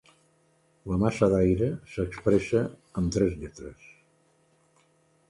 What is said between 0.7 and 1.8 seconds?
La massa d'aire